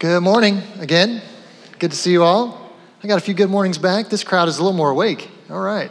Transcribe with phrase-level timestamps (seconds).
[0.00, 1.20] Good morning again.
[1.78, 2.72] Good to see you all.
[3.04, 4.08] I got a few good mornings back.
[4.08, 5.28] This crowd is a little more awake.
[5.50, 5.90] All right.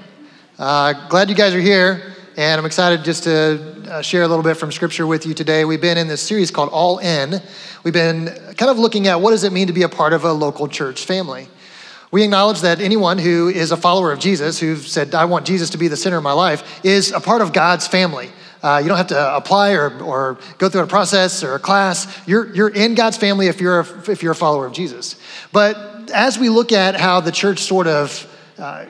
[0.58, 4.42] Uh, glad you guys are here, and I'm excited just to uh, share a little
[4.42, 5.64] bit from Scripture with you today.
[5.64, 7.40] We've been in this series called All In.
[7.84, 10.24] We've been kind of looking at what does it mean to be a part of
[10.24, 11.48] a local church family.
[12.12, 15.70] We acknowledge that anyone who is a follower of Jesus, who said, I want Jesus
[15.72, 18.32] to be the center of my life, is a part of God's family.
[18.64, 22.08] Uh, you don't have to apply or, or go through a process or a class.
[22.28, 25.16] You're, you're in God's family if you're, a, if you're a follower of Jesus.
[25.54, 28.86] But as we look at how the church sort of uh,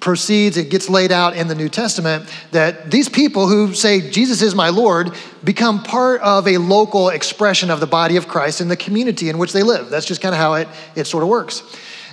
[0.00, 4.42] proceeds, it gets laid out in the New Testament that these people who say, Jesus
[4.42, 8.68] is my Lord, become part of a local expression of the body of Christ in
[8.68, 9.90] the community in which they live.
[9.90, 11.62] That's just kind of how it, it sort of works.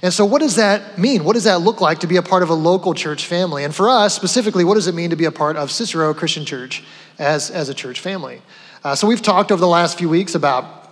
[0.05, 1.23] And so, what does that mean?
[1.23, 3.63] What does that look like to be a part of a local church family?
[3.63, 6.45] And for us, specifically, what does it mean to be a part of Cicero Christian
[6.45, 6.83] Church
[7.17, 8.43] as, as a church family?
[8.83, 10.84] Uh, so, we've talked over the last few weeks about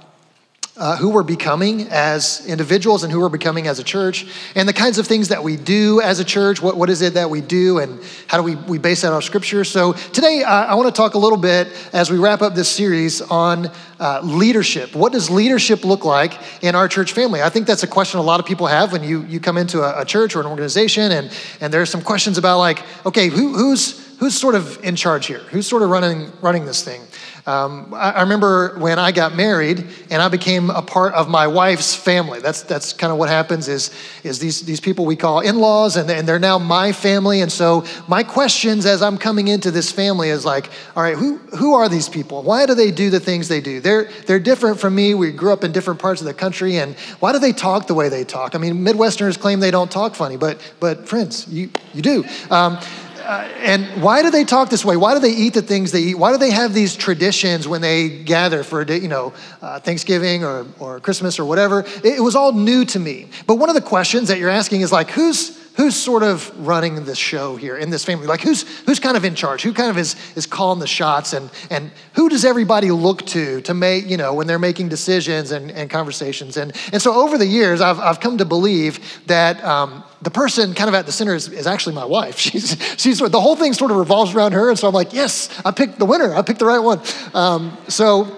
[0.76, 4.74] uh, who we're becoming as individuals and who we're becoming as a church, and the
[4.74, 6.62] kinds of things that we do as a church.
[6.62, 9.22] What, what is it that we do, and how do we, we base that on
[9.22, 9.64] scripture?
[9.64, 13.22] So, today I want to talk a little bit as we wrap up this series
[13.22, 14.96] on uh, leadership.
[14.96, 17.44] What does leadership look like in our church family?
[17.44, 19.82] I think that's a question a lot of people have when you, you come into
[19.82, 23.54] a, a church or an organization, and, and there's some questions about, like, okay, who,
[23.54, 25.40] who's, who's sort of in charge here?
[25.52, 27.02] Who's sort of running, running this thing?
[27.46, 31.48] Um, I, I, remember when I got married and I became a part of my
[31.48, 32.40] wife's family.
[32.40, 33.92] That's, that's kind of what happens is,
[34.24, 37.42] is these, these people we call in-laws and, and they're now my family.
[37.42, 41.36] And so my questions as I'm coming into this family is like, all right, who,
[41.58, 42.44] who are these people?
[42.44, 43.82] Why do they do the things they do?
[43.82, 45.14] They're, they're different from me.
[45.14, 46.78] We grew up in different parts of the country.
[46.78, 48.56] And why do they talk the way they talk?
[48.56, 52.24] I mean, Midwesterners claim they don't talk funny, but, but friends, you, you do.
[52.50, 52.80] Um,
[53.24, 54.98] uh, and why do they talk this way?
[54.98, 56.16] Why do they eat the things they eat?
[56.16, 60.66] Why do they have these traditions when they gather for you know uh, Thanksgiving or,
[60.80, 61.80] or Christmas or whatever?
[61.82, 63.28] It, it was all new to me.
[63.48, 67.06] But one of the questions that you're asking is like, who's who's sort of running
[67.06, 68.28] the show here in this family?
[68.28, 69.64] Like who's who's kind of in charge?
[69.64, 71.34] Who kind of is is calling the shots?
[71.34, 75.52] And and who does everybody look to to make, you know, when they're making decisions
[75.52, 76.58] and, and conversations?
[76.58, 80.74] And and so over the years, I've I've come to believe that um, the person
[80.74, 82.38] kind of at the center is, is actually my wife.
[82.44, 84.70] She's, she's, the whole thing sort of revolves around her.
[84.70, 86.34] And so I'm like, yes, I picked the winner.
[86.34, 87.02] I picked the right one.
[87.34, 88.38] Um, so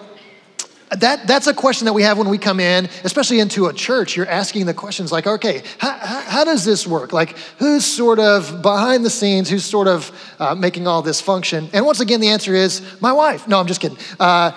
[1.01, 4.15] that, that's a question that we have when we come in, especially into a church.
[4.15, 7.13] You're asking the questions like, okay, how, how does this work?
[7.13, 9.49] Like, who's sort of behind the scenes?
[9.49, 11.69] Who's sort of uh, making all this function?
[11.73, 13.47] And once again, the answer is my wife.
[13.47, 13.97] No, I'm just kidding.
[14.19, 14.51] Uh,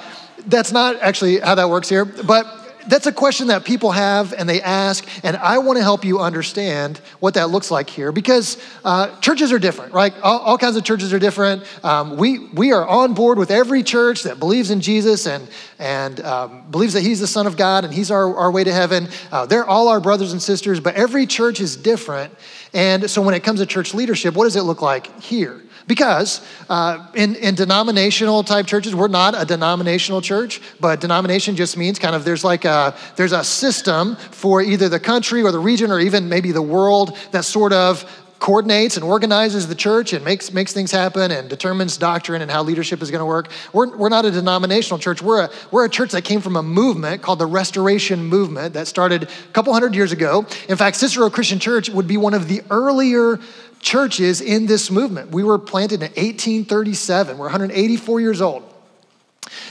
[0.47, 2.05] that's not actually how that works here.
[2.05, 2.47] But
[2.89, 6.19] that's a question that people have and they ask, and I want to help you
[6.19, 10.13] understand what that looks like here because uh, churches are different, right?
[10.23, 11.63] All, all, kinds of churches are different.
[11.85, 16.21] Um, we, we are on board with every church that believes in Jesus and, and
[16.21, 19.09] um, believes that He's the Son of God and He's our, our way to heaven.
[19.31, 22.35] Uh, they're all our brothers and sisters, but every church is different.
[22.73, 25.63] And so when it comes to church leadership, what does it look like here?
[25.89, 31.77] Because uh, in, in denominational type churches, we're not a denominational church, but denomination just
[31.77, 35.59] means kind of there's like a, there's a system for either the country or the
[35.59, 38.05] region or even maybe the world that sort of
[38.39, 42.63] coordinates and organizes the church and makes, makes things happen and determines doctrine and how
[42.63, 43.49] leadership is going to work.
[43.73, 45.21] We're, we're not a denominational church.
[45.21, 48.87] We're a, we're a church that came from a movement called the Restoration Movement that
[48.87, 50.47] started a couple hundred years ago.
[50.69, 53.41] In fact, Cicero Christian Church would be one of the earlier
[53.81, 55.31] churches in this movement.
[55.31, 57.39] We were planted in 1837.
[57.39, 58.65] We're 184 years old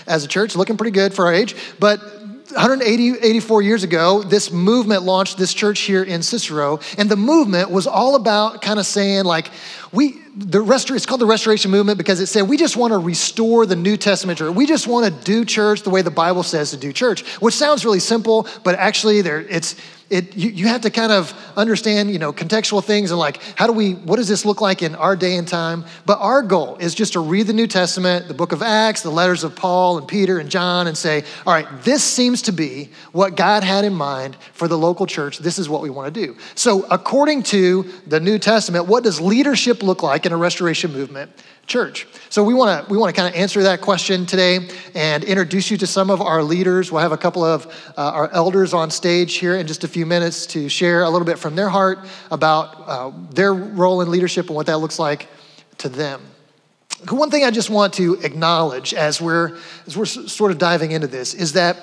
[0.07, 1.55] as a church, looking pretty good for our age.
[1.79, 1.99] But
[2.51, 6.79] 180, 84 years ago, this movement launched this church here in Cicero.
[6.97, 9.51] And the movement was all about kind of saying, like,
[9.91, 12.97] we, the restor- it's called the Restoration Movement because it said we just want to
[12.97, 14.55] restore the New Testament church.
[14.55, 17.53] We just want to do church the way the Bible says to do church, which
[17.53, 19.75] sounds really simple, but actually there, it's,
[20.09, 23.67] it, you, you have to kind of understand, you know, contextual things and like, how
[23.67, 25.85] do we, what does this look like in our day and time?
[26.05, 29.09] But our goal is just to read the New Testament, the book of Acts, the
[29.09, 32.89] letters of Paul and Peter and John, and say, all right, this seems to be
[33.11, 35.39] what God had in mind for the local church.
[35.39, 36.37] This is what we want to do.
[36.55, 41.31] So, according to the New Testament, what does leadership look like in a restoration movement?
[41.67, 42.07] Church.
[42.29, 45.69] So we want to we want to kind of answer that question today and introduce
[45.69, 46.91] you to some of our leaders.
[46.91, 47.67] We'll have a couple of
[47.97, 51.25] uh, our elders on stage here in just a few minutes to share a little
[51.25, 51.99] bit from their heart
[52.31, 55.27] about uh, their role in leadership and what that looks like
[55.79, 56.21] to them.
[57.09, 61.07] One thing I just want to acknowledge as we're as we're sort of diving into
[61.07, 61.77] this is that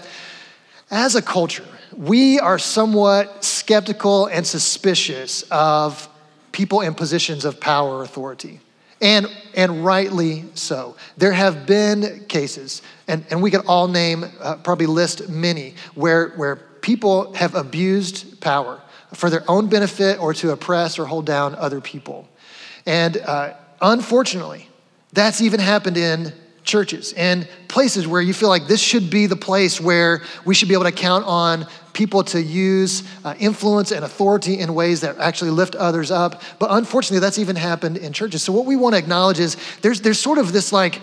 [0.90, 6.08] as a culture, we are somewhat skeptical and suspicious of
[6.52, 8.60] people in positions of power or authority
[9.00, 10.96] and, and rightly so.
[11.16, 16.30] There have been cases, and, and we could all name, uh, probably list many, where,
[16.30, 18.80] where people have abused power
[19.12, 22.28] for their own benefit or to oppress or hold down other people.
[22.86, 24.68] And uh, unfortunately,
[25.12, 26.32] that's even happened in
[26.64, 30.68] churches and places where you feel like this should be the place where we should
[30.68, 35.16] be able to count on people to use uh, influence and authority in ways that
[35.18, 36.42] actually lift others up.
[36.58, 38.42] But unfortunately, that's even happened in churches.
[38.42, 41.00] So, what we want to acknowledge is there's, there's sort of this like,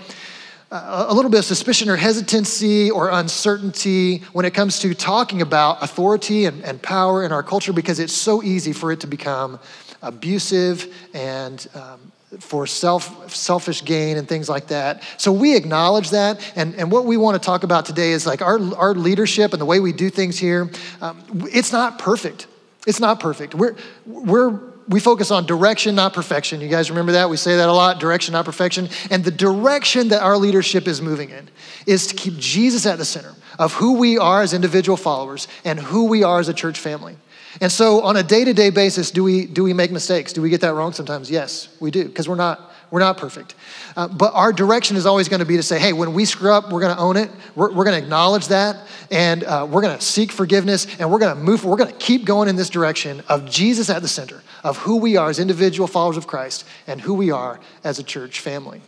[0.72, 5.42] uh, a little bit of suspicion or hesitancy or uncertainty when it comes to talking
[5.42, 9.08] about authority and, and power in our culture because it's so easy for it to
[9.08, 9.60] become
[10.02, 12.00] abusive and um,
[12.40, 15.04] for self, selfish gain and things like that.
[15.18, 16.40] So we acknowledge that.
[16.56, 19.62] And, and what we want to talk about today is like our, our leadership and
[19.62, 20.72] the way we do things here.
[21.02, 22.48] Um, it's not perfect.
[22.88, 23.54] It's not perfect.
[23.54, 23.76] We're,
[24.06, 26.62] we're, we focus on direction, not perfection.
[26.62, 27.30] You guys remember that?
[27.30, 28.90] We say that a lot direction, not perfection.
[29.10, 31.50] And the direction that our leadership is moving in
[31.86, 35.80] is to keep Jesus at the center of who we are as individual followers and
[35.80, 37.18] who we are as a church family.
[37.60, 40.32] And so on a day-to-day basis, do we, do we make mistakes?
[40.32, 41.30] Do we get that wrong sometimes?
[41.30, 43.56] Yes, we do, because we're not, we're not perfect.
[43.96, 46.52] Uh, but our direction is always going to be to say, hey, when we screw
[46.52, 47.30] up, we're going to own it.
[47.56, 51.20] We're, we're going to acknowledge that, and uh, we're going to seek forgiveness, and we're
[51.20, 54.08] going to move, we're going to keep going in this direction of Jesus at the
[54.08, 58.00] center of who we are as individual followers of Christ and who we are as
[58.00, 58.82] a church family.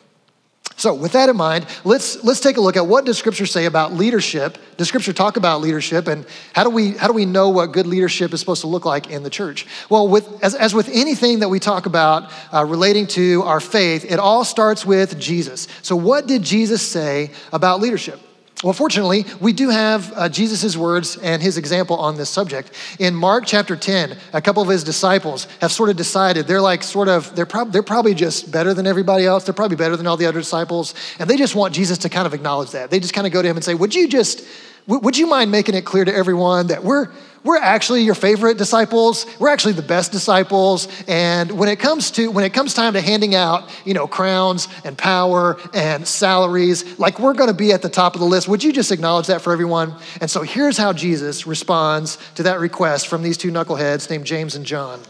[0.76, 3.66] So, with that in mind, let's, let's take a look at what does Scripture say
[3.66, 4.58] about leadership?
[4.78, 7.86] Does Scripture talk about leadership, and how do we, how do we know what good
[7.86, 9.68] leadership is supposed to look like in the church?
[9.90, 14.04] Well, with, as, as with anything that we talk about uh, relating to our faith,
[14.10, 15.68] it all starts with Jesus.
[15.84, 18.20] So, what did Jesus say about leadership?
[18.64, 22.72] Well, fortunately, we do have uh, Jesus' words and his example on this subject.
[22.98, 26.82] In Mark chapter 10, a couple of his disciples have sort of decided they're like,
[26.82, 29.44] sort of, they're, prob- they're probably just better than everybody else.
[29.44, 30.96] They're probably better than all the other disciples.
[31.20, 32.90] And they just want Jesus to kind of acknowledge that.
[32.90, 34.46] They just kind of go to him and say, Would you just,
[34.88, 37.10] would you mind making it clear to everyone that we're,
[37.44, 39.26] we're actually your favorite disciples.
[39.40, 40.88] We're actually the best disciples.
[41.08, 44.68] And when it comes to when it comes time to handing out, you know, crowns
[44.86, 48.48] and power and salaries, like we're going to be at the top of the list.
[48.48, 49.96] Would you just acknowledge that for everyone?
[50.22, 54.56] And so here's how Jesus responds to that request from these two knuckleheads named James
[54.56, 55.02] and John.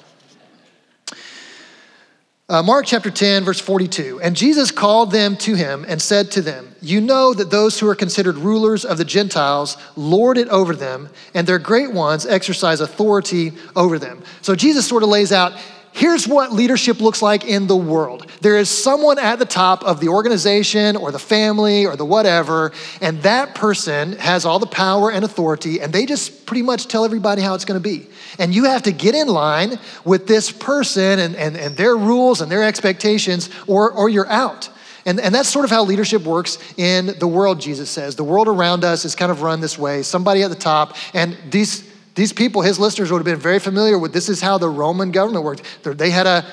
[2.53, 4.21] Uh, Mark chapter 10, verse 42.
[4.21, 7.89] And Jesus called them to him and said to them, You know that those who
[7.89, 12.79] are considered rulers of the Gentiles lord it over them, and their great ones exercise
[12.79, 14.21] authority over them.
[14.43, 15.59] So Jesus sort of lays out
[15.93, 20.01] here's what leadership looks like in the world there is someone at the top of
[20.01, 25.09] the organization or the family or the whatever, and that person has all the power
[25.11, 28.05] and authority, and they just pretty much tell everybody how it's going to be.
[28.37, 32.41] And you have to get in line with this person and, and, and their rules
[32.41, 34.69] and their expectations, or, or you're out.
[35.05, 38.15] And, and that's sort of how leadership works in the world, Jesus says.
[38.15, 41.37] The world around us is kind of run this way somebody at the top, and
[41.49, 44.69] these, these people, his listeners, would have been very familiar with this is how the
[44.69, 45.63] Roman government worked.
[45.83, 46.45] They had a,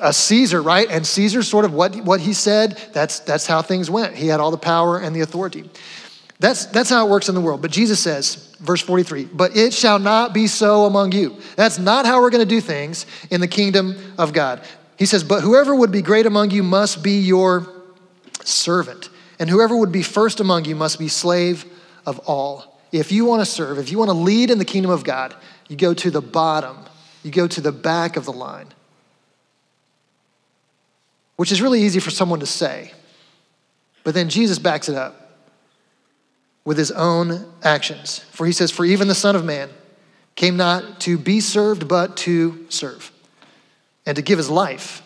[0.00, 0.88] a Caesar, right?
[0.90, 4.14] And Caesar sort of what, what he said, that's, that's how things went.
[4.14, 5.68] He had all the power and the authority.
[6.38, 7.62] That's, that's how it works in the world.
[7.62, 11.36] But Jesus says, verse 43, but it shall not be so among you.
[11.56, 14.60] That's not how we're going to do things in the kingdom of God.
[14.98, 17.68] He says, but whoever would be great among you must be your
[18.44, 21.64] servant, and whoever would be first among you must be slave
[22.06, 22.71] of all.
[22.92, 25.34] If you want to serve, if you want to lead in the kingdom of God,
[25.68, 26.76] you go to the bottom,
[27.22, 28.68] you go to the back of the line,
[31.36, 32.92] which is really easy for someone to say.
[34.04, 35.32] But then Jesus backs it up
[36.64, 38.18] with his own actions.
[38.18, 39.70] For he says, For even the Son of Man
[40.34, 43.10] came not to be served, but to serve,
[44.04, 45.02] and to give his life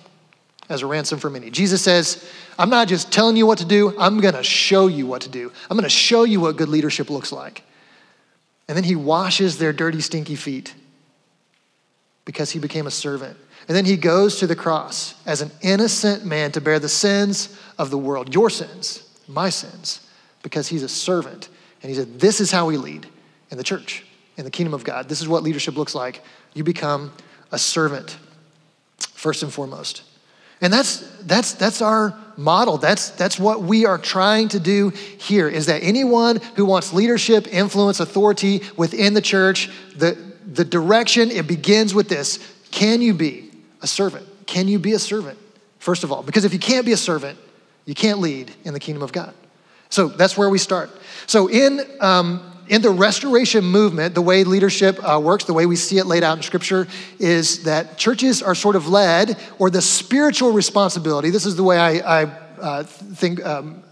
[0.69, 1.51] as a ransom for many.
[1.51, 2.29] Jesus says,
[2.59, 5.53] I'm not just telling you what to do, I'm gonna show you what to do.
[5.71, 7.63] I'm gonna show you what good leadership looks like.
[8.69, 10.75] And then he washes their dirty, stinky feet
[12.25, 13.37] because he became a servant.
[13.69, 17.59] And then he goes to the cross as an innocent man to bear the sins
[17.79, 20.07] of the world, your sins, my sins
[20.47, 21.49] because he's a servant.
[21.83, 23.05] And he said, This is how we lead
[23.51, 24.05] in the church,
[24.37, 25.09] in the kingdom of God.
[25.09, 26.23] This is what leadership looks like.
[26.55, 27.13] You become
[27.51, 28.17] a servant,
[29.15, 30.03] first and foremost.
[30.61, 32.79] And that's, that's, that's our model.
[32.79, 37.47] That's, that's what we are trying to do here is that anyone who wants leadership,
[37.53, 42.39] influence, authority within the church, the, the direction, it begins with this.
[42.71, 43.51] Can you be
[43.83, 44.27] a servant?
[44.47, 45.39] Can you be a servant,
[45.79, 46.23] first of all?
[46.23, 47.39] Because if you can't be a servant,
[47.85, 49.35] you can't lead in the kingdom of God.
[49.89, 50.91] So that's where we start.
[51.27, 55.77] So in um, in the restoration movement, the way leadership uh, works, the way we
[55.77, 56.87] see it laid out in Scripture,
[57.19, 61.31] is that churches are sort of led, or the spiritual responsibility.
[61.31, 62.25] This is the way I, I
[62.61, 63.45] uh, think.
[63.45, 63.83] Um,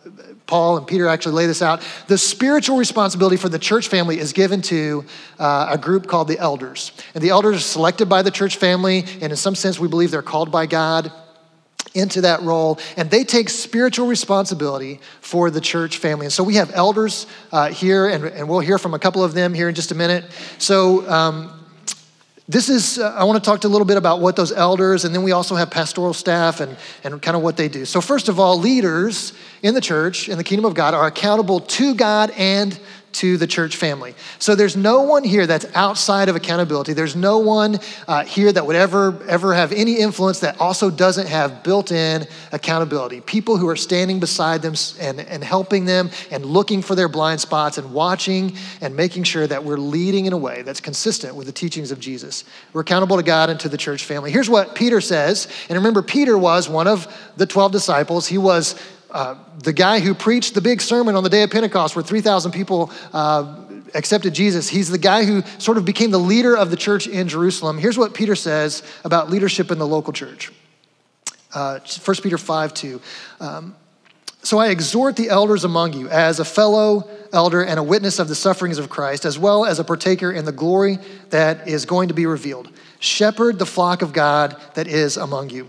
[0.47, 1.83] Paul and Peter actually lay this out.
[2.07, 5.07] The spiritual responsibility for the church family is given to
[5.39, 6.93] uh, a group called the elders.
[7.15, 10.11] And the elders are selected by the church family, and in some sense, we believe
[10.11, 11.11] they're called by God
[11.95, 16.27] into that role, and they take spiritual responsibility for the church family.
[16.27, 19.33] And so we have elders uh, here, and, and we'll hear from a couple of
[19.33, 20.25] them here in just a minute.
[20.59, 21.61] So, um,
[22.47, 25.15] this is, uh, I want to talk a little bit about what those elders, and
[25.15, 27.87] then we also have pastoral staff and, and kind of what they do.
[27.87, 29.33] So, first of all, leaders
[29.63, 32.79] in the church, in the kingdom of God, are accountable to God and
[33.15, 34.15] to the church family.
[34.39, 36.93] So there's no one here that's outside of accountability.
[36.93, 41.29] There's no one uh, here that would ever ever have any influence that also doesn't
[41.29, 43.21] have built-in accountability.
[43.21, 47.41] People who are standing beside them and, and helping them and looking for their blind
[47.41, 51.47] spots and watching and making sure that we're leading in a way that's consistent with
[51.47, 52.45] the teachings of Jesus.
[52.73, 54.31] We're accountable to God and to the church family.
[54.31, 55.49] Here's what Peter says.
[55.69, 57.07] And remember, Peter was one of
[57.37, 58.27] the 12 disciples.
[58.27, 58.75] He was
[59.15, 62.51] uh, the guy who preached the big sermon on the day of Pentecost, where 3,000
[62.51, 63.61] people uh,
[63.95, 67.29] accepted Jesus, he's the guy who sort of became the leader of the church in
[67.29, 67.79] Jerusalem.
[67.79, 70.53] Here's what Peter says about leadership in the local church
[71.55, 73.01] uh, 1 Peter 5 2.
[73.39, 73.77] Um,
[74.43, 78.27] so I exhort the elders among you as a fellow elder and a witness of
[78.27, 80.99] the sufferings of Christ, as well as a partaker in the glory
[81.31, 82.69] that is going to be revealed.
[82.99, 85.69] Shepherd the flock of God that is among you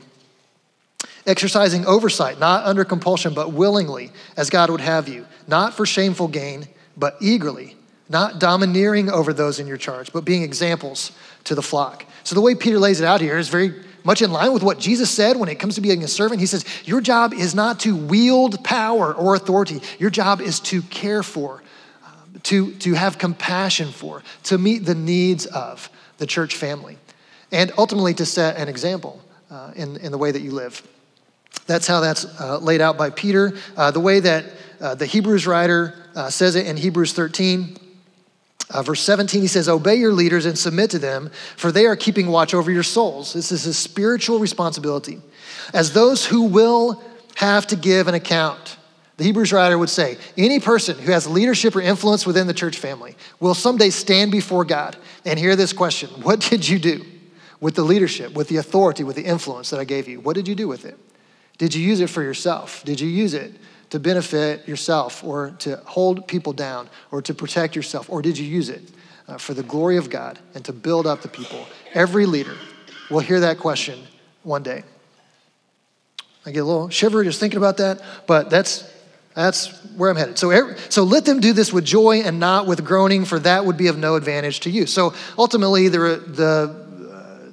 [1.26, 6.28] exercising oversight, not under compulsion, but willingly, as God would have you, not for shameful
[6.28, 6.68] gain,
[6.98, 7.76] but eagerly,
[8.10, 11.12] not domineering over those in your charge, but being examples
[11.46, 12.06] to the flock.
[12.24, 14.80] So the way Peter lays it out here is very much in line with what
[14.80, 16.40] Jesus said when it comes to being a servant.
[16.40, 20.82] He says, Your job is not to wield power or authority, your job is to
[20.84, 21.64] care for,
[22.44, 25.90] to, to have compassion for, to meet the needs of
[26.20, 26.98] the church family,
[27.52, 30.88] and ultimately to set an example uh, in, in the way that you live.
[31.68, 33.54] That's how that's uh, laid out by Peter.
[33.76, 34.46] Uh, the way that
[34.80, 37.78] uh, the Hebrews writer uh, says it in Hebrews 13,
[38.70, 41.96] uh, verse 17, he says, Obey your leaders and submit to them, for they are
[41.96, 43.34] keeping watch over your souls.
[43.34, 45.20] This is a spiritual responsibility.
[45.74, 47.04] As those who will
[47.36, 48.78] have to give an account.
[49.18, 52.78] The Hebrews writer would say, any person who has leadership or influence within the church
[52.78, 57.06] family will someday stand before God and hear this question What did you do
[57.62, 60.20] with the leadership, with the authority, with the influence that I gave you?
[60.20, 60.98] What did you do with it?
[61.58, 62.84] Did you use it for yourself?
[62.84, 63.54] Did you use it
[63.92, 68.10] to benefit yourself or to hold people down or to protect yourself?
[68.10, 68.84] Or did you use it
[69.28, 71.66] uh, for the glory of God and to build up the people?
[71.94, 72.56] Every leader
[73.10, 74.00] will hear that question
[74.44, 74.84] one day.
[76.46, 78.92] I get a little shivery just thinking about that, but that's
[79.36, 80.38] that's where I'm headed.
[80.38, 83.76] So, so let them do this with joy and not with groaning, for that would
[83.76, 84.86] be of no advantage to you.
[84.86, 86.85] So ultimately, the, the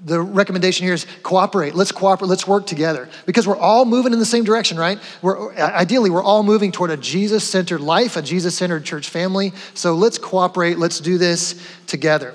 [0.05, 1.75] the recommendation here is cooperate.
[1.75, 2.29] Let's cooperate.
[2.29, 4.99] Let's work together because we're all moving in the same direction, right?
[5.23, 9.53] We're ideally we're all moving toward a Jesus-centered life, a Jesus-centered church family.
[9.75, 10.79] So let's cooperate.
[10.79, 12.35] Let's do this together.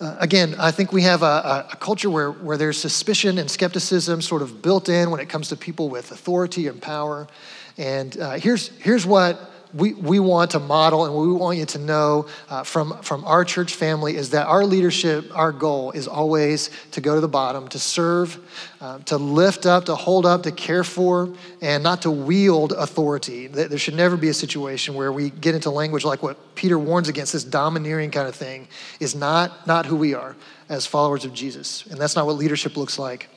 [0.00, 4.22] Uh, again, I think we have a, a, culture where, where there's suspicion and skepticism
[4.22, 7.28] sort of built in when it comes to people with authority and power.
[7.76, 11.78] And uh, here's, here's what we, we want to model and we want you to
[11.78, 16.70] know uh, from, from our church family is that our leadership, our goal is always
[16.92, 18.38] to go to the bottom, to serve,
[18.80, 23.46] uh, to lift up, to hold up, to care for, and not to wield authority.
[23.46, 27.08] There should never be a situation where we get into language like what Peter warns
[27.08, 30.36] against, this domineering kind of thing, is not, not who we are
[30.68, 31.86] as followers of Jesus.
[31.86, 33.28] And that's not what leadership looks like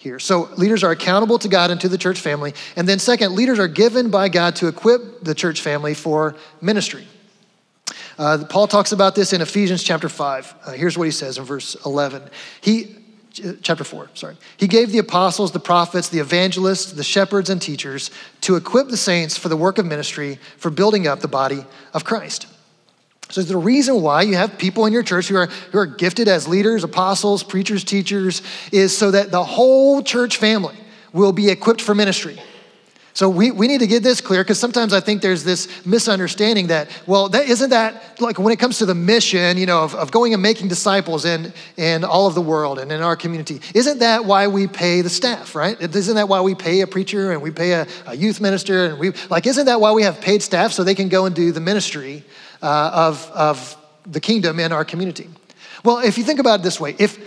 [0.00, 0.18] here.
[0.18, 2.54] So leaders are accountable to God and to the church family.
[2.74, 7.06] And then, second, leaders are given by God to equip the church family for ministry.
[8.18, 10.54] Uh, Paul talks about this in Ephesians chapter 5.
[10.64, 12.22] Uh, here's what he says in verse 11.
[12.62, 12.96] He,
[13.60, 14.36] chapter 4, sorry.
[14.56, 18.96] He gave the apostles, the prophets, the evangelists, the shepherds, and teachers to equip the
[18.96, 22.46] saints for the work of ministry, for building up the body of Christ.
[23.30, 26.26] So the reason why you have people in your church who are, who are gifted
[26.26, 30.76] as leaders, apostles, preachers, teachers, is so that the whole church family
[31.12, 32.40] will be equipped for ministry.
[33.12, 36.68] So we, we need to get this clear because sometimes I think there's this misunderstanding
[36.68, 39.94] that, well, that isn't that like when it comes to the mission, you know, of,
[39.94, 43.60] of going and making disciples in, in all of the world and in our community,
[43.74, 45.80] isn't that why we pay the staff, right?
[45.80, 48.98] Isn't that why we pay a preacher and we pay a, a youth minister and
[48.98, 51.52] we like isn't that why we have paid staff so they can go and do
[51.52, 52.24] the ministry
[52.62, 55.28] uh, of, of the kingdom in our community.
[55.84, 57.18] Well, if you think about it this way, if,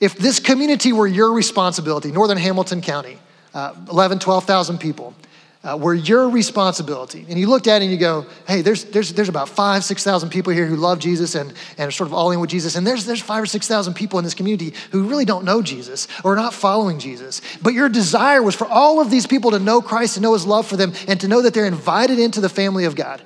[0.00, 3.18] if this community were your responsibility, Northern Hamilton County,
[3.54, 5.14] uh, 11, 12,000 people,
[5.62, 7.26] uh, were your responsibility.
[7.28, 10.30] And you looked at it and you go, hey, there's, there's, there's about five, 6,000
[10.30, 12.76] people here who love Jesus and, and are sort of all in with Jesus.
[12.76, 16.08] And there's, there's five or 6,000 people in this community who really don't know Jesus
[16.24, 17.42] or are not following Jesus.
[17.60, 20.46] But your desire was for all of these people to know Christ, to know his
[20.46, 23.22] love for them, and to know that they're invited into the family of God.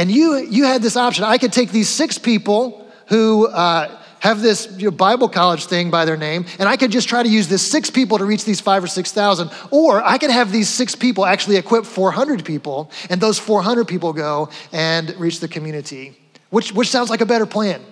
[0.00, 1.24] And you, you had this option.
[1.24, 6.16] I could take these six people who, uh, have this Bible college thing by their
[6.16, 8.82] name, and I could just try to use this six people to reach these five
[8.82, 9.50] or 6,000.
[9.70, 14.14] Or I could have these six people actually equip 400 people, and those 400 people
[14.14, 16.16] go and reach the community.
[16.48, 17.82] Which, which sounds like a better plan?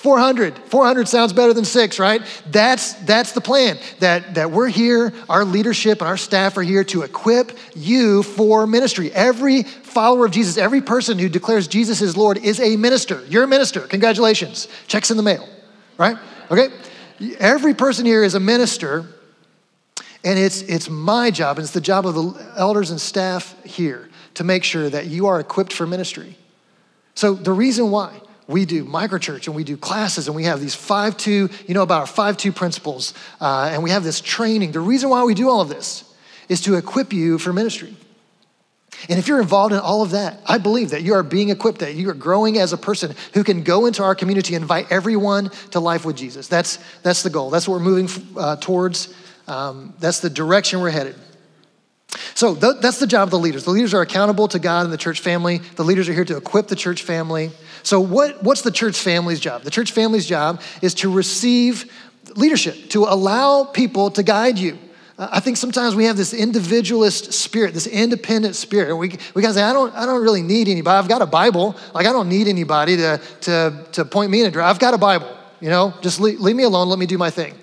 [0.00, 0.56] 400.
[0.56, 2.22] 400 sounds better than six, right?
[2.46, 3.78] That's, that's the plan.
[3.98, 8.66] That, that we're here, our leadership and our staff are here to equip you for
[8.66, 9.12] ministry.
[9.12, 13.22] Every follower of Jesus, every person who declares Jesus is Lord is a minister.
[13.28, 13.80] You're a minister.
[13.80, 14.68] Congratulations.
[14.86, 15.46] Checks in the mail,
[15.98, 16.16] right?
[16.50, 16.68] Okay?
[17.38, 19.04] Every person here is a minister,
[20.24, 24.08] and it's, it's my job, and it's the job of the elders and staff here
[24.32, 26.38] to make sure that you are equipped for ministry.
[27.14, 28.18] So, the reason why
[28.50, 31.82] we do microchurch and we do classes and we have these 5 2, you know,
[31.82, 34.72] about our 5 2 principles, uh, and we have this training.
[34.72, 36.04] The reason why we do all of this
[36.48, 37.94] is to equip you for ministry.
[39.08, 41.78] And if you're involved in all of that, I believe that you are being equipped,
[41.78, 44.92] that you are growing as a person who can go into our community and invite
[44.92, 46.48] everyone to life with Jesus.
[46.48, 47.50] That's, that's the goal.
[47.50, 49.14] That's what we're moving uh, towards.
[49.46, 51.14] Um, that's the direction we're headed.
[52.34, 53.64] So th- that's the job of the leaders.
[53.64, 55.58] The leaders are accountable to God and the church family.
[55.58, 57.50] The leaders are here to equip the church family.
[57.82, 59.62] So, what, what's the church family's job?
[59.62, 61.90] The church family's job is to receive
[62.36, 64.78] leadership, to allow people to guide you.
[65.18, 68.96] Uh, I think sometimes we have this individualist spirit, this independent spirit.
[68.96, 70.98] We, we gotta say, I don't, I don't really need anybody.
[70.98, 71.76] I've got a Bible.
[71.94, 74.70] Like, I don't need anybody to, to, to point me in a direction.
[74.70, 75.94] I've got a Bible, you know?
[76.00, 77.54] Just leave, leave me alone, let me do my thing.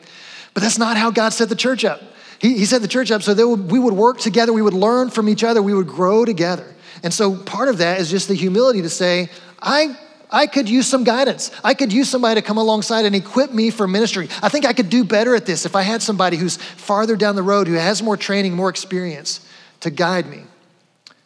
[0.54, 2.02] But that's not how God set the church up.
[2.40, 5.10] He, he set the church up so that we would work together, we would learn
[5.10, 6.76] from each other, we would grow together.
[7.04, 9.98] And so part of that is just the humility to say, I
[10.29, 11.51] I could use some guidance.
[11.63, 14.27] I could use somebody to come alongside and equip me for ministry.
[14.41, 17.36] I think I could do better at this if I had somebody who's farther down
[17.36, 19.48] the road, who has more training, more experience
[19.81, 20.43] to guide me.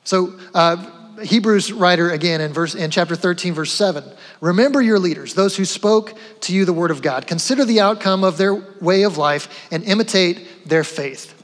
[0.03, 4.03] So, uh, Hebrews writer again in verse in chapter 13 verse 7
[4.39, 8.23] remember your leaders those who spoke to you the word of God consider the outcome
[8.23, 11.40] of their way of life and imitate their faith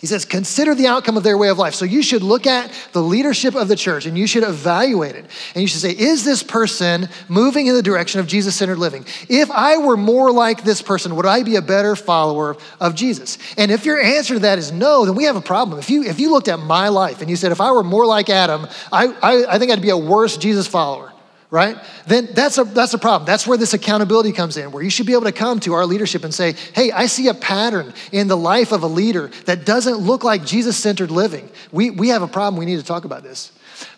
[0.00, 1.74] he says, consider the outcome of their way of life.
[1.74, 5.24] So you should look at the leadership of the church and you should evaluate it.
[5.54, 9.06] And you should say, is this person moving in the direction of Jesus centered living?
[9.30, 13.38] If I were more like this person, would I be a better follower of Jesus?
[13.56, 15.78] And if your answer to that is no, then we have a problem.
[15.78, 18.04] If you, if you looked at my life and you said, if I were more
[18.04, 21.13] like Adam, I, I, I think I'd be a worse Jesus follower
[21.54, 21.76] right?
[22.08, 23.26] Then that's a, that's a problem.
[23.26, 25.86] That's where this accountability comes in, where you should be able to come to our
[25.86, 29.64] leadership and say, hey, I see a pattern in the life of a leader that
[29.64, 31.48] doesn't look like Jesus centered living.
[31.70, 32.58] We, we have a problem.
[32.58, 33.52] We need to talk about this.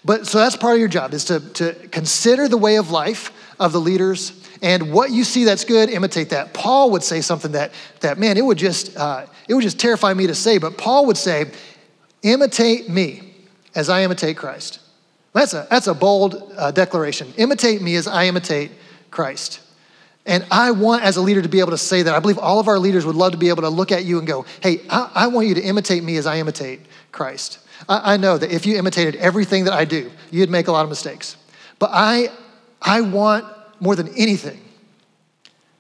[0.05, 3.33] But so that's part of your job is to, to consider the way of life
[3.59, 6.53] of the leaders and what you see that's good, imitate that.
[6.53, 10.13] Paul would say something that, that man, it would just, uh, it would just terrify
[10.13, 11.47] me to say, but Paul would say,
[12.23, 13.33] imitate me
[13.75, 14.81] as I imitate Christ.
[15.37, 17.35] That's a, that's a bold uh, declaration.
[17.37, 18.71] Imitate me as I imitate
[19.11, 19.61] Christ.
[20.25, 22.15] And I want, as a leader, to be able to say that.
[22.15, 24.19] I believe all of our leaders would love to be able to look at you
[24.19, 26.81] and go, hey, I, I want you to imitate me as I imitate
[27.13, 27.59] Christ.
[27.87, 30.85] I, I know that if you imitated everything that I do, you'd make a lot
[30.85, 31.37] of mistakes.
[31.79, 32.31] But I,
[32.81, 33.45] I want
[33.79, 34.63] more than anything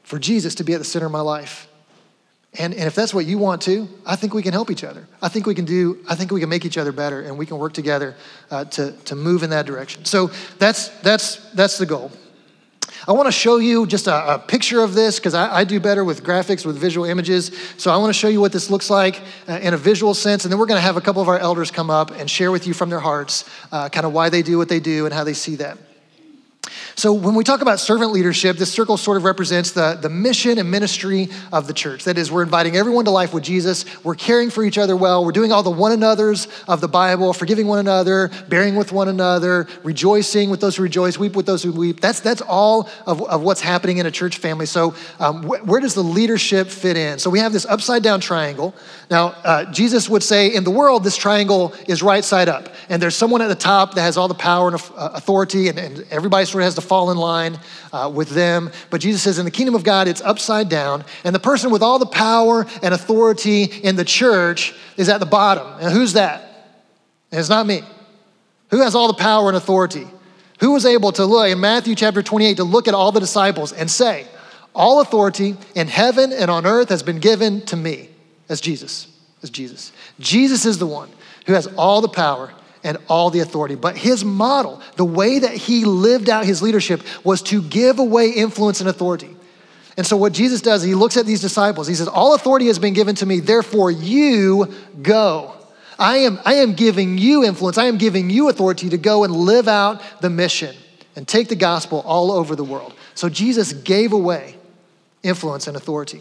[0.03, 1.66] for Jesus to be at the center of my life.
[2.59, 5.07] And, and if that's what you want to, I think we can help each other.
[5.21, 7.47] I think we can do, I think we can make each other better and we
[7.47, 8.15] can work together
[8.51, 10.05] uh, to, to move in that direction.
[10.05, 12.13] So that's, that's, that's the goal.
[13.09, 15.79] I want to show you just a, a picture of this because I, I, do
[15.79, 17.57] better with graphics, with visual images.
[17.77, 20.45] So I want to show you what this looks like uh, in a visual sense.
[20.45, 22.51] And then we're going to have a couple of our elders come up and share
[22.51, 25.15] with you from their hearts uh, kind of why they do what they do and
[25.15, 25.79] how they see that.
[26.95, 30.59] So, when we talk about servant leadership, this circle sort of represents the, the mission
[30.59, 32.05] and ministry of the church.
[32.05, 33.85] That is, we're inviting everyone to life with Jesus.
[34.05, 35.25] We're caring for each other well.
[35.25, 39.09] We're doing all the one another's of the Bible, forgiving one another, bearing with one
[39.09, 42.01] another, rejoicing with those who rejoice, weep with those who weep.
[42.01, 44.67] That's, that's all of, of what's happening in a church family.
[44.67, 47.19] So, um, wh- where does the leadership fit in?
[47.19, 48.75] So, we have this upside down triangle.
[49.11, 52.75] Now, uh, Jesus would say, in the world, this triangle is right side up.
[52.89, 55.79] And there's someone at the top that has all the power and uh, authority, and,
[55.79, 57.59] and everybody has to fall in line
[57.93, 58.71] uh, with them.
[58.91, 61.05] But Jesus says in the kingdom of God, it's upside down.
[61.25, 65.27] And the person with all the power and authority in the church is at the
[65.27, 65.67] bottom.
[65.81, 66.43] And who's that?
[67.31, 67.83] And it's not me.
[68.71, 70.07] Who has all the power and authority?
[70.61, 73.73] Who was able to look in Matthew chapter 28 to look at all the disciples
[73.73, 74.27] and say,
[74.75, 78.09] All authority in heaven and on earth has been given to me,
[78.49, 79.09] as Jesus,
[79.43, 79.93] as Jesus.
[80.19, 81.11] Jesus is the one
[81.47, 82.53] who has all the power
[82.87, 83.75] and all the authority.
[83.75, 88.31] But his model, the way that he lived out his leadership, was to give away
[88.31, 89.37] influence and authority.
[89.97, 91.89] And so, what Jesus does, he looks at these disciples.
[91.89, 94.73] He says, All authority has been given to me, therefore, you
[95.03, 95.53] go.
[95.99, 97.77] I am, I am giving you influence.
[97.77, 100.77] I am giving you authority to go and live out the mission
[101.17, 102.95] and take the gospel all over the world.
[103.15, 104.57] So, Jesus gave away
[105.25, 106.21] influence and authority.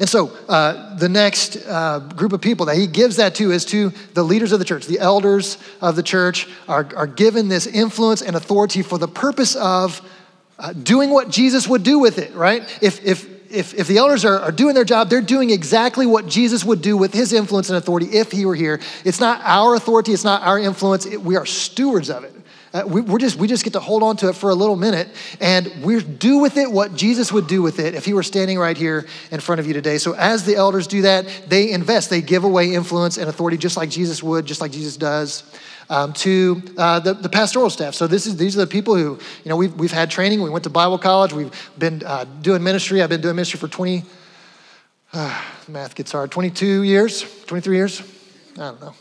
[0.00, 3.64] And so, uh, the next uh, group of people that he gives that to is
[3.66, 4.86] to the leaders of the church.
[4.86, 9.54] The elders of the church are, are given this influence and authority for the purpose
[9.56, 10.00] of
[10.58, 12.62] uh, doing what Jesus would do with it, right?
[12.80, 16.26] If, if, if, if the elders are, are doing their job, they're doing exactly what
[16.26, 18.80] Jesus would do with his influence and authority if he were here.
[19.04, 22.32] It's not our authority, it's not our influence, it, we are stewards of it.
[22.74, 24.76] Uh, we, we're just, we just get to hold on to it for a little
[24.76, 25.08] minute
[25.40, 28.58] and we do with it what Jesus would do with it if he were standing
[28.58, 29.98] right here in front of you today.
[29.98, 33.76] So, as the elders do that, they invest, they give away influence and authority just
[33.76, 35.44] like Jesus would, just like Jesus does.
[35.90, 37.94] Um, to uh, the, the pastoral staff.
[37.94, 40.40] So this is these are the people who you know we've, we've had training.
[40.40, 41.34] We went to Bible college.
[41.34, 43.02] We've been uh, doing ministry.
[43.02, 44.04] I've been doing ministry for 20.
[45.12, 46.30] Uh, math gets hard.
[46.30, 48.00] 22 years, 23 years.
[48.54, 48.92] I don't know.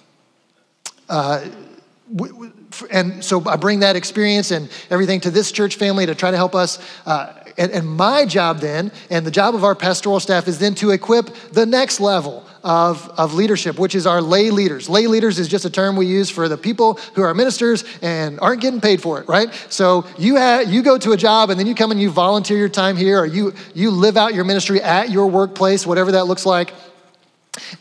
[2.90, 6.38] And so I bring that experience and everything to this church family to try to
[6.38, 6.80] help us.
[7.06, 10.74] Uh, and, and, my job then, and the job of our pastoral staff, is then
[10.76, 14.90] to equip the next level of, of leadership, which is our lay leaders.
[14.90, 18.40] Lay leaders is just a term we use for the people who are ministers and
[18.40, 19.54] aren't getting paid for it, right?
[19.70, 22.70] So you, you go to a job and then you come and you volunteer your
[22.70, 26.46] time here, or you, you live out your ministry at your workplace, whatever that looks
[26.46, 26.74] like.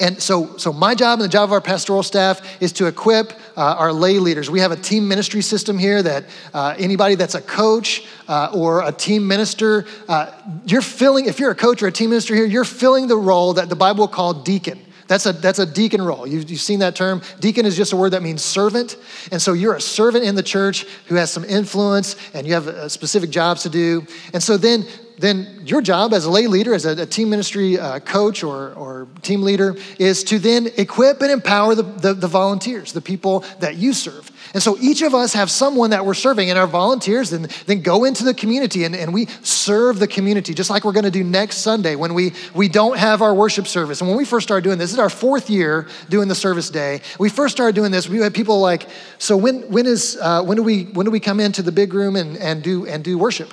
[0.00, 3.33] And so, so my job and the job of our pastoral staff is to equip
[3.56, 4.50] uh, our lay leaders.
[4.50, 8.83] We have a team ministry system here that uh, anybody that's a coach uh, or
[8.83, 10.33] a team minister, uh,
[10.66, 13.54] you're filling, if you're a coach or a team minister here, you're filling the role
[13.54, 14.80] that the Bible called deacon.
[15.10, 16.24] That's a, that's a deacon role.
[16.24, 17.20] You've, you've seen that term.
[17.40, 18.96] Deacon is just a word that means servant.
[19.32, 22.92] And so you're a servant in the church who has some influence and you have
[22.92, 24.06] specific jobs to do.
[24.32, 24.86] And so then
[25.18, 28.72] then your job as a lay leader, as a, a team ministry uh, coach or,
[28.72, 33.44] or team leader, is to then equip and empower the, the, the, volunteers, the people
[33.58, 34.30] that you serve.
[34.52, 37.82] And so each of us have someone that we're serving, and our volunteers then, then
[37.82, 41.10] go into the community and, and we serve the community, just like we're going to
[41.10, 44.00] do next Sunday when we, we don't have our worship service.
[44.00, 46.68] And when we first started doing this, this is our fourth year doing the service
[46.68, 47.00] day.
[47.18, 50.56] We first started doing this, we had people like, so when, when, is, uh, when,
[50.56, 53.18] do, we, when do we come into the big room and, and, do, and do
[53.18, 53.52] worship?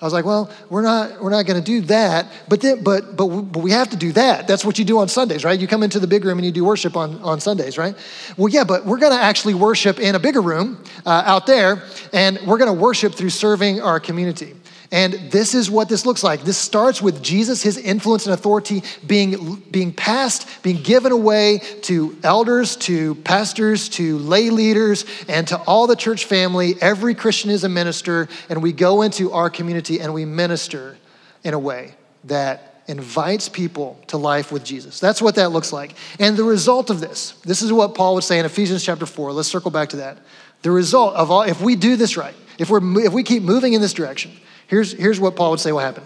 [0.00, 3.16] I was like, well, we're not, we're not going to do that, but, then, but,
[3.16, 4.46] but, but we have to do that.
[4.46, 5.58] That's what you do on Sundays, right?
[5.58, 7.96] You come into the big room and you do worship on, on Sundays, right?
[8.36, 11.82] Well, yeah, but we're going to actually worship in a bigger room uh, out there,
[12.12, 14.54] and we're going to worship through serving our community.
[14.90, 16.44] And this is what this looks like.
[16.44, 22.16] This starts with Jesus, his influence and authority being, being passed, being given away to
[22.22, 26.74] elders, to pastors, to lay leaders, and to all the church family.
[26.80, 30.96] Every Christian is a minister, and we go into our community and we minister
[31.44, 34.98] in a way that invites people to life with Jesus.
[34.98, 35.94] That's what that looks like.
[36.18, 39.32] And the result of this, this is what Paul would say in Ephesians chapter 4.
[39.32, 40.16] Let's circle back to that.
[40.62, 43.74] The result of all, if we do this right, if, we're, if we keep moving
[43.74, 44.32] in this direction,
[44.68, 46.04] Here's, here's what Paul would say will happen.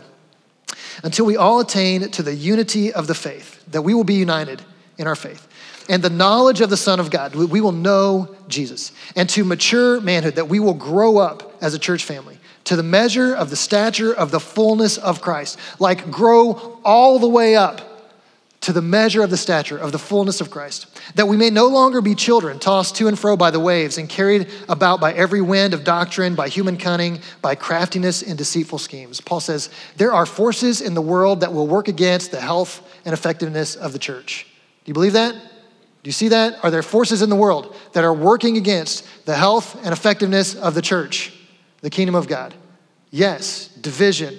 [1.05, 4.63] Until we all attain to the unity of the faith, that we will be united
[4.97, 5.47] in our faith,
[5.89, 10.01] and the knowledge of the Son of God, we will know Jesus, and to mature
[10.01, 13.57] manhood, that we will grow up as a church family to the measure of the
[13.57, 17.92] stature of the fullness of Christ, like grow all the way up
[18.63, 21.67] to the measure of the stature of the fullness of Christ, that we may no
[21.67, 25.41] longer be children tossed to and fro by the waves and carried about by every
[25.41, 29.21] wind of doctrine, by human cunning, by craftiness and deceitful schemes.
[29.21, 33.13] Paul says, There are forces in the world that will work against the health and
[33.13, 34.47] effectiveness of the church.
[34.85, 35.35] Do you believe that?
[35.35, 36.65] Do you see that?
[36.65, 40.75] Are there forces in the world that are working against the health and effectiveness of
[40.75, 41.33] the church,
[41.81, 42.55] the kingdom of God?
[43.11, 44.37] Yes, division,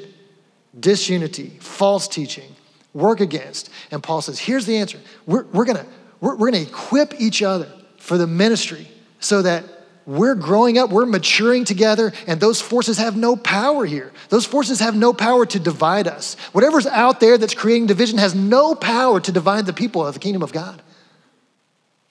[0.80, 2.56] disunity, false teaching
[2.94, 3.70] work against.
[3.92, 5.00] And Paul says, here's the answer.
[5.26, 5.86] We're, we're gonna
[6.22, 8.88] we're, we're gonna equip each other for the ministry
[9.20, 9.64] so that
[10.06, 14.12] we're growing up, we're maturing together, and those forces have no power here.
[14.30, 16.36] Those forces have no power to divide us.
[16.52, 20.20] Whatever's out there that's creating division has no power to divide the people of the
[20.20, 20.82] kingdom of God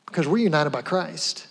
[0.06, 1.46] because we're united by Christ.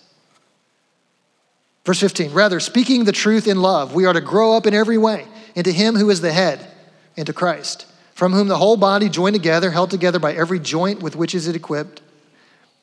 [1.84, 4.98] Verse 15, rather, speaking the truth in love, we are to grow up in every
[4.98, 6.68] way into Him who is the head,
[7.16, 11.16] into Christ from whom the whole body, joined together, held together by every joint with
[11.16, 12.02] which is it equipped,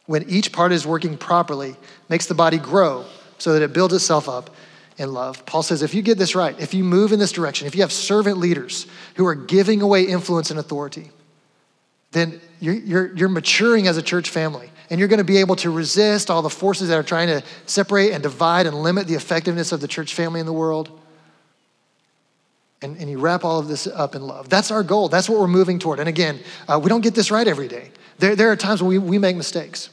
[0.05, 1.75] when each part is working properly,
[2.09, 3.05] makes the body grow
[3.37, 4.49] so that it builds itself up
[4.97, 5.45] in love.
[5.45, 7.81] Paul says if you get this right, if you move in this direction, if you
[7.81, 11.11] have servant leaders who are giving away influence and authority,
[12.11, 15.55] then you're, you're, you're maturing as a church family and you're going to be able
[15.57, 19.13] to resist all the forces that are trying to separate and divide and limit the
[19.13, 20.98] effectiveness of the church family in the world.
[22.81, 24.47] And, and you wrap all of this up in love.
[24.47, 25.09] That's our goal.
[25.09, 25.99] That's what we're moving toward.
[25.99, 27.91] And again, uh, we don't get this right every day.
[28.19, 29.89] There, there are times when we, we make mistakes.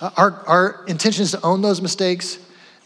[0.00, 2.38] Uh, our, our intention is to own those mistakes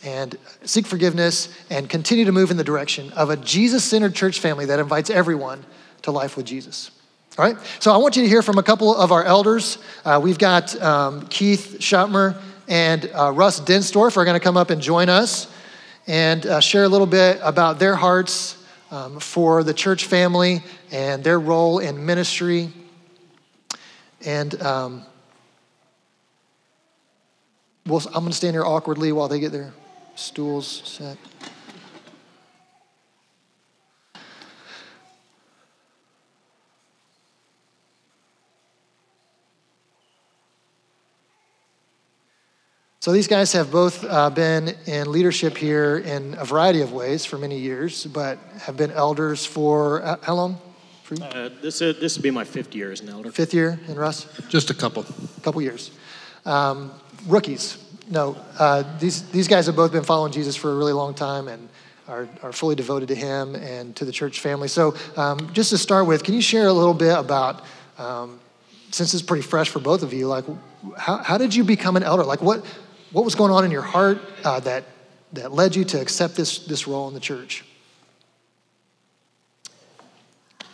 [0.05, 4.41] and seek forgiveness and continue to move in the direction of a Jesus centered church
[4.41, 5.65] family that invites everyone
[6.03, 6.91] to life with Jesus.
[7.39, 9.79] All right, so I want you to hear from a couple of our elders.
[10.05, 12.37] Uh, we've got um, Keith Schottmer
[12.69, 15.51] and uh, Russ Densdorf are going to come up and join us
[16.07, 18.62] and uh, share a little bit about their hearts
[18.93, 22.71] um, for the church family and their role in ministry.
[24.25, 25.03] And um,
[27.87, 29.73] we'll, I'm going to stand here awkwardly while they get their
[30.15, 31.17] stools set.
[43.03, 47.25] So these guys have both uh, been in leadership here in a variety of ways
[47.25, 50.61] for many years, but have been elders for uh, how long?
[51.03, 53.33] For uh, this uh, this will be my fifth year as an elder.
[53.33, 54.29] Fifth year in Russ?
[54.49, 55.05] Just a couple.
[55.37, 55.91] A couple years.
[56.47, 56.93] Um,
[57.27, 57.77] rookies.
[58.09, 61.49] No, uh, these these guys have both been following Jesus for a really long time
[61.49, 61.69] and
[62.07, 64.69] are, are fully devoted to Him and to the church family.
[64.69, 67.65] So um, just to start with, can you share a little bit about?
[67.99, 68.39] Um,
[68.93, 70.45] since it's pretty fresh for both of you, like
[70.99, 72.25] how, how did you become an elder?
[72.25, 72.63] Like what
[73.13, 74.85] what was going on in your heart uh, that,
[75.35, 77.65] that led you to accept this, this role in the church?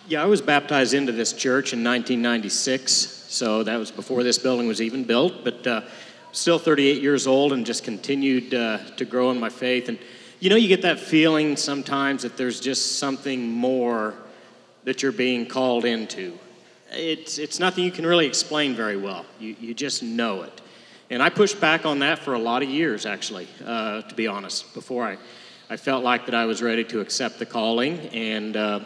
[0.07, 4.66] Yeah, I was baptized into this church in 1996, so that was before this building
[4.66, 5.83] was even built, but uh,
[6.33, 9.88] still 38 years old and just continued uh, to grow in my faith.
[9.88, 9.98] And
[10.40, 14.14] you know, you get that feeling sometimes that there's just something more
[14.85, 16.38] that you're being called into.
[16.92, 20.61] It's, it's nothing you can really explain very well, you, you just know it.
[21.11, 24.27] And I pushed back on that for a lot of years, actually, uh, to be
[24.27, 25.16] honest, before I,
[25.71, 27.99] I felt like that I was ready to accept the calling.
[28.09, 28.81] And uh,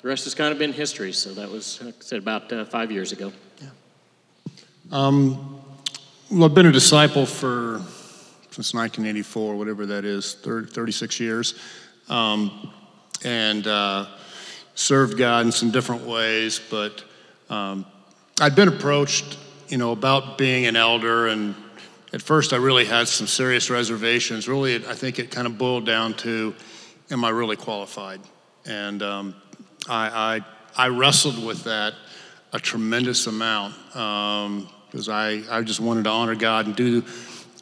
[0.00, 1.12] the rest has kind of been history.
[1.12, 3.32] So that was, like I said, about uh, five years ago.
[3.60, 3.68] Yeah.
[4.92, 5.60] Um,
[6.30, 7.82] well, I've been a disciple for
[8.52, 11.54] since 1984, whatever that is, 30, 36 years,
[12.08, 12.72] um,
[13.24, 14.06] and uh,
[14.74, 16.60] served God in some different ways.
[16.70, 17.04] But
[17.50, 17.84] um,
[18.40, 19.36] I'd been approached
[19.68, 21.26] you know, about being an elder.
[21.26, 21.54] And
[22.12, 24.48] at first, I really had some serious reservations.
[24.48, 26.54] Really, I think it kind of boiled down to,
[27.10, 28.20] am I really qualified?
[28.64, 29.34] And um,
[29.88, 30.40] I,
[30.76, 31.94] I, I, wrestled with that
[32.52, 37.04] a tremendous amount because um, I, I just wanted to honor God and do,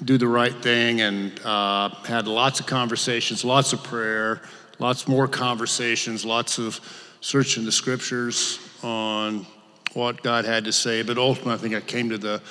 [0.03, 4.41] do the right thing and uh, had lots of conversations, lots of prayer,
[4.79, 6.81] lots more conversations, lots of
[7.21, 9.47] searching the scriptures on
[9.95, 11.03] what God had to say.
[11.03, 12.43] But ultimately, I think I came to the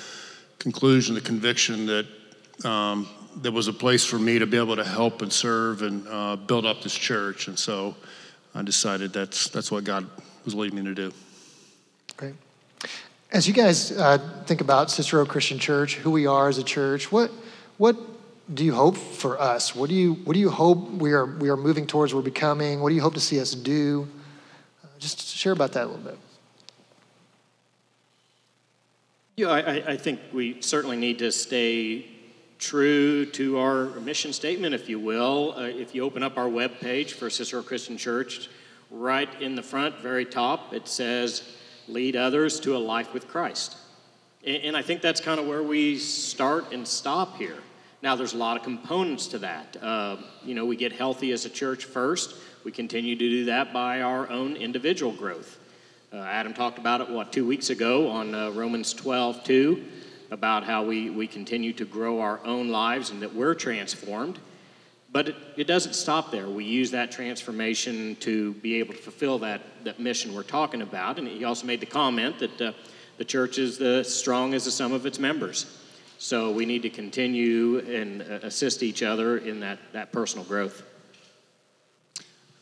[0.59, 2.07] conclusion, the conviction that
[2.65, 6.07] um, there was a place for me to be able to help and serve and
[6.07, 7.47] uh, build up this church.
[7.47, 7.95] And so
[8.55, 10.07] I decided that's, that's what God
[10.45, 11.11] was leading me to do.
[12.17, 12.35] Great.
[13.31, 17.11] As you guys uh, think about Cicero Christian Church, who we are as a church,
[17.11, 17.31] what,
[17.77, 17.95] what
[18.53, 19.75] do you hope for us?
[19.75, 22.81] What do you, what do you hope we are, we are moving towards, we're becoming?
[22.81, 24.07] What do you hope to see us do?
[24.83, 26.17] Uh, just share about that a little bit.
[29.35, 32.05] Yeah, I, I think we certainly need to stay
[32.59, 35.55] true to our mission statement, if you will.
[35.57, 38.47] Uh, if you open up our web page for Cicero Christian Church,
[38.91, 43.75] right in the front, very top, it says, Lead others to a life with Christ.
[44.45, 47.57] And, and I think that's kind of where we start and stop here.
[48.03, 49.77] Now, there's a lot of components to that.
[49.81, 52.35] Uh, you know, we get healthy as a church first.
[52.63, 55.57] We continue to do that by our own individual growth.
[56.13, 59.83] Uh, Adam talked about it, what, two weeks ago on uh, Romans 12, 2,
[60.29, 64.37] about how we, we continue to grow our own lives and that we're transformed.
[65.11, 66.47] But it, it doesn't stop there.
[66.47, 71.17] We use that transformation to be able to fulfill that, that mission we're talking about.
[71.17, 72.73] And he also made the comment that uh,
[73.17, 75.79] the church is the strong as the sum of its members.
[76.19, 80.83] So we need to continue and uh, assist each other in that, that personal growth.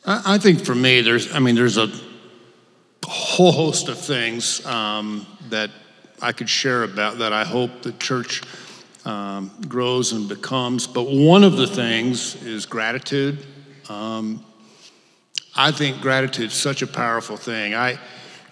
[0.05, 1.91] I think for me, there's, I mean, there's a
[3.11, 5.69] whole host of things um, that
[6.21, 8.41] I could share about that I hope the church
[9.03, 10.87] um, grows and becomes.
[10.87, 13.45] But one of the things is gratitude.
[13.89, 14.45] Um,
[15.55, 17.75] I think gratitude is such a powerful thing.
[17.75, 17.99] I,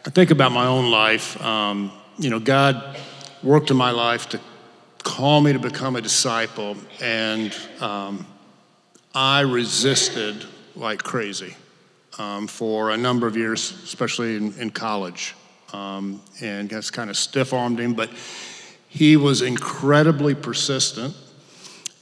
[0.06, 1.42] I think about my own life.
[1.42, 2.98] Um, you know, God
[3.42, 4.42] worked in my life to
[5.04, 8.28] call me to become a disciple, and um,
[9.16, 10.46] I resisted
[10.76, 11.56] like crazy
[12.18, 15.36] um, for a number of years, especially in, in college.
[15.74, 17.94] Um, and that's kind of stiff armed him.
[17.94, 18.10] But
[18.88, 21.16] he was incredibly persistent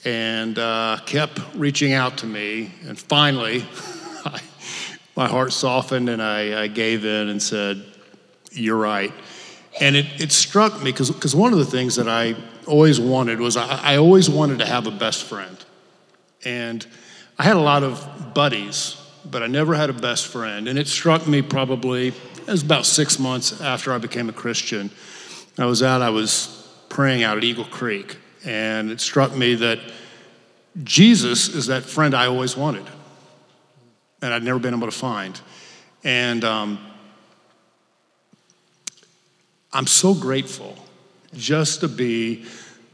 [0.06, 2.72] and uh, kept reaching out to me.
[2.86, 3.65] And finally,
[4.26, 4.41] I,
[5.15, 7.84] my heart softened and I, I, gave in and said,
[8.52, 9.12] You're right.
[9.82, 13.58] And it, it struck me because one of the things that I always wanted was
[13.58, 15.58] I, I always wanted to have a best friend.
[16.46, 16.86] And
[17.38, 18.96] I had a lot of buddies,
[19.30, 20.68] but I never had a best friend.
[20.68, 24.90] And it struck me probably, it was about six months after I became a Christian.
[25.58, 29.80] I was out, I was praying out at Eagle Creek, and it struck me that
[30.84, 32.86] Jesus is that friend I always wanted,
[34.22, 35.40] and I'd never been able to find.
[36.04, 36.80] And um,
[39.74, 40.78] I'm so grateful
[41.36, 42.46] just to be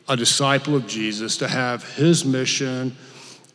[0.07, 2.95] a disciple of Jesus, to have his mission,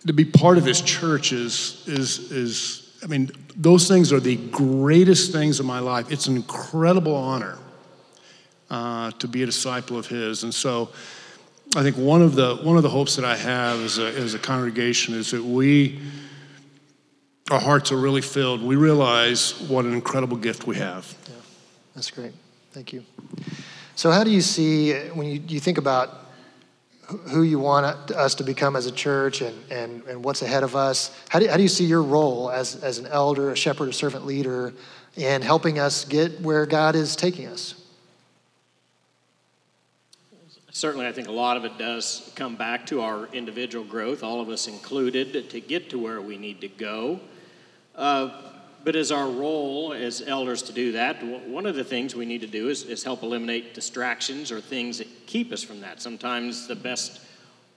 [0.07, 4.37] to be part of his church is, is, is I mean, those things are the
[4.37, 6.11] greatest things in my life.
[6.11, 7.59] It's an incredible honor
[8.71, 10.45] uh, to be a disciple of his.
[10.45, 10.91] And so
[11.77, 14.35] I think one of the, one of the hopes that I have as a, as
[14.35, 16.01] a congregation is that we,
[17.51, 18.63] our hearts are really filled.
[18.63, 21.15] We realize what an incredible gift we have.
[21.29, 21.35] Yeah,
[21.95, 22.33] that's great.
[22.73, 23.05] Thank you.
[23.97, 26.28] So, how do you see, when you, you think about
[27.09, 30.77] who you want us to become as a church and, and, and what's ahead of
[30.77, 33.89] us, how do, how do you see your role as, as an elder, a shepherd,
[33.89, 34.75] a servant leader
[35.17, 37.75] in helping us get where God is taking us?
[40.71, 44.41] Certainly, I think a lot of it does come back to our individual growth, all
[44.41, 47.19] of us included, to get to where we need to go.
[47.97, 48.48] Uh,
[48.85, 52.41] but as our role as elders to do that, one of the things we need
[52.41, 56.01] to do is, is help eliminate distractions or things that keep us from that.
[56.01, 57.21] Sometimes the best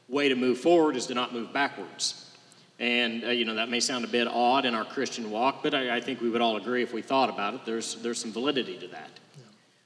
[0.08, 2.30] way to move forward is to not move backwards.
[2.80, 5.74] And, uh, you know, that may sound a bit odd in our Christian walk, but
[5.74, 8.32] I, I, think we would all agree if we thought about it, there's, there's some
[8.32, 9.12] validity to that.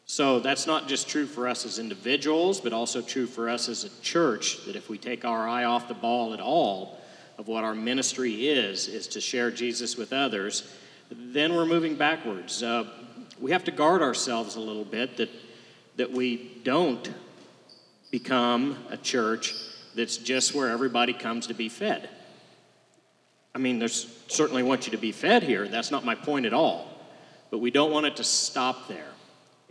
[0.08, 3.84] So that's not just true for us as individuals, but also true for us as
[3.84, 7.00] a church, that if we take our eye off the ball at all
[7.38, 10.72] of what our ministry is, is to share Jesus with others,
[11.10, 12.64] then we're moving backwards.
[12.64, 12.86] Uh,
[13.40, 15.30] we have to guard ourselves a little bit that,
[15.98, 17.12] that we don't
[18.12, 19.54] become a church
[19.96, 22.10] that's just where everybody comes to be fed.
[23.54, 25.68] I mean, there's certainly want you to be fed here.
[25.68, 26.88] That's not my point at all.
[27.52, 29.08] But we don't want it to stop there.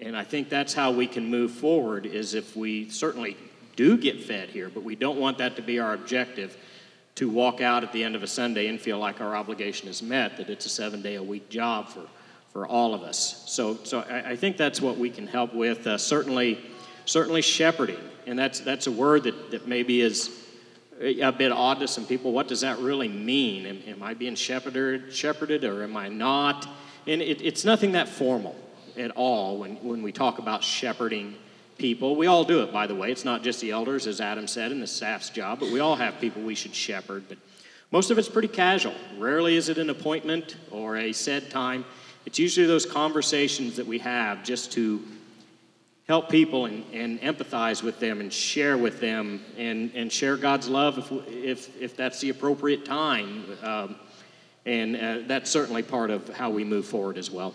[0.01, 3.37] And I think that's how we can move forward is if we certainly
[3.77, 6.57] do get fed here, but we don't want that to be our objective
[7.17, 10.03] to walk out at the end of a Sunday and feel like our obligation is
[10.03, 12.03] met, that it's a seven day a week job for,
[12.53, 13.45] for all of us.
[13.47, 15.87] So, so I, I think that's what we can help with.
[15.87, 16.59] Uh, certainly,
[17.05, 18.01] certainly shepherding.
[18.27, 20.45] And that's, that's a word that, that maybe is
[21.01, 22.33] a bit odd to some people.
[22.33, 23.67] What does that really mean?
[23.67, 26.69] Am, am I being shepherded, shepherded or am I not?
[27.07, 28.57] And it, it's nothing that formal
[28.97, 31.35] at all when, when we talk about shepherding
[31.79, 32.17] people.
[32.17, 33.11] We all do it, by the way.
[33.11, 35.97] It's not just the elders, as Adam said, and the staff's job, but we all
[35.97, 37.25] have people we should shepherd.
[37.29, 37.39] But
[37.91, 38.95] most of it's pretty casual.
[39.19, 41.85] Rarely is it an appointment or a set time.
[42.27, 45.03] It's usually those conversations that we have just to
[46.07, 50.69] help people and, and empathize with them and share with them and, and share God's
[50.69, 53.45] love if, if, if that's the appropriate time.
[53.63, 53.97] Um,
[54.67, 57.55] and uh, that's certainly part of how we move forward as well.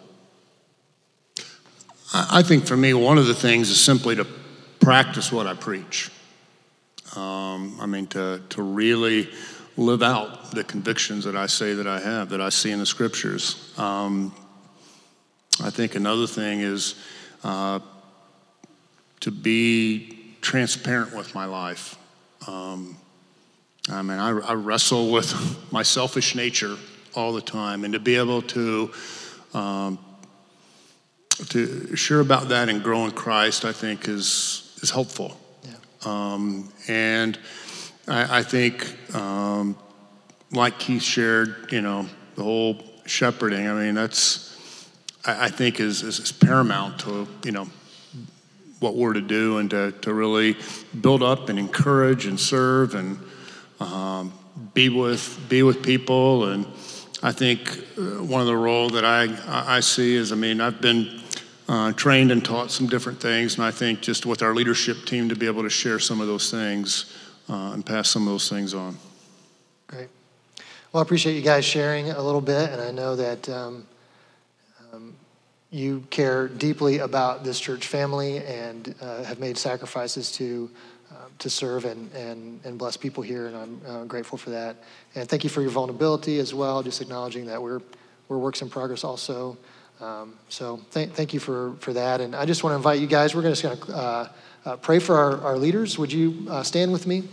[2.14, 4.26] I think for me, one of the things is simply to
[4.80, 6.10] practice what I preach.
[7.16, 9.30] Um, I mean, to, to really
[9.78, 12.86] live out the convictions that I say that I have, that I see in the
[12.86, 13.74] scriptures.
[13.78, 14.34] Um,
[15.64, 16.96] I think another thing is
[17.44, 17.80] uh,
[19.20, 21.98] to be transparent with my life.
[22.48, 22.98] Um,
[23.90, 25.34] I mean, I, I, wrestle with
[25.72, 26.78] my selfish nature
[27.16, 28.92] all the time, and to be able to
[29.54, 30.00] um,
[31.50, 35.38] to share about that and grow in Christ, I think is is helpful.
[35.64, 35.74] Yeah.
[36.06, 37.38] Um, and
[38.08, 39.78] I, I think, um,
[40.52, 43.68] like Keith shared, you know, the whole shepherding.
[43.68, 44.50] I mean, that's
[45.26, 47.68] I, I think is, is, is paramount to you know
[48.80, 50.56] what we're to do and to, to really
[51.02, 53.20] build up and encourage and serve and
[53.82, 54.34] um,
[54.74, 56.66] be with be with people and
[57.22, 60.82] I think uh, one of the role that I I see is I mean I've
[60.82, 61.19] been
[61.70, 63.56] uh, trained and taught some different things.
[63.56, 66.26] And I think just with our leadership team to be able to share some of
[66.26, 67.16] those things
[67.48, 68.98] uh, and pass some of those things on.
[69.86, 70.10] Great.
[70.92, 73.86] Well, I appreciate you guys sharing a little bit, and I know that um,
[74.92, 75.14] um,
[75.70, 80.70] you care deeply about this church family and uh, have made sacrifices to.
[81.12, 84.76] Uh, to serve and, and, and bless people here, and I'm uh, grateful for that.
[85.16, 87.82] And thank you for your vulnerability as well, just acknowledging that we're,
[88.28, 89.58] we're works in progress also.
[90.02, 92.22] Um, so th- thank you for, for that.
[92.22, 94.30] And I just want to invite you guys, we're just going to uh,
[94.66, 95.98] uh, pray for our, our leaders.
[95.98, 97.24] Would you uh, stand with me?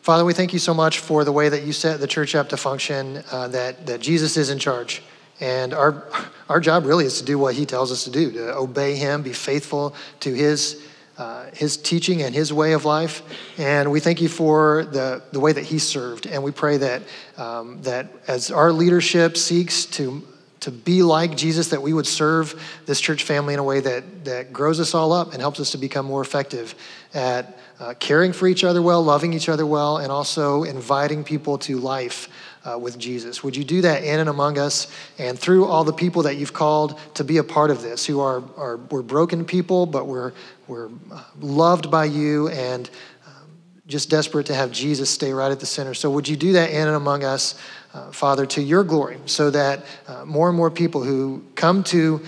[0.00, 2.48] Father, we thank you so much for the way that you set the church up
[2.48, 5.02] to function, uh, that, that Jesus is in charge.
[5.40, 6.08] And our,
[6.48, 9.22] our job really is to do what he tells us to do, to obey him,
[9.22, 10.82] be faithful to his,
[11.18, 13.22] uh, his teaching and his way of life.
[13.58, 16.26] And we thank you for the, the way that he served.
[16.26, 17.02] And we pray that,
[17.36, 20.22] um, that as our leadership seeks to,
[20.60, 24.24] to be like Jesus, that we would serve this church family in a way that,
[24.26, 26.74] that grows us all up and helps us to become more effective
[27.14, 31.58] at uh, caring for each other well, loving each other well, and also inviting people
[31.58, 32.28] to life
[32.64, 33.42] uh, with Jesus.
[33.42, 36.52] Would you do that in and among us and through all the people that you've
[36.52, 40.32] called to be a part of this, who are, are we're broken people, but we're,
[40.66, 42.90] we're uh, loved by you and
[43.26, 43.48] um,
[43.86, 45.94] just desperate to have Jesus stay right at the center.
[45.94, 47.60] So would you do that in and among us,
[47.94, 52.20] uh, Father, to your glory, so that uh, more and more people who come to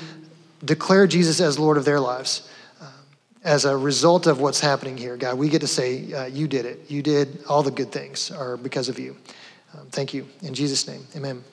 [0.64, 2.48] declare Jesus as Lord of their lives
[3.42, 6.66] as a result of what's happening here, God, we get to say, uh, You did
[6.66, 6.90] it.
[6.90, 9.16] You did all the good things are because of you.
[9.74, 10.26] Um, thank you.
[10.42, 11.44] In Jesus' name, amen.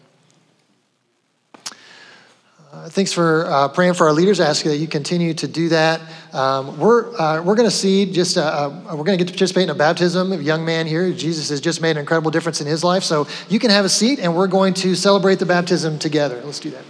[2.72, 4.42] Uh, thanks for uh, praying for our leaders.
[4.42, 6.02] I ask that you continue to do that.
[6.34, 9.34] Um, we're uh, we're going to see just uh, uh, we're going to get to
[9.34, 11.12] participate in a baptism of a young man here.
[11.14, 13.04] Jesus has just made an incredible difference in his life.
[13.04, 16.42] So you can have a seat, and we're going to celebrate the baptism together.
[16.44, 16.84] Let's do that.